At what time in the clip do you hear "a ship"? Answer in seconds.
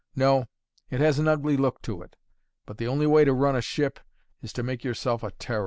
3.55-3.99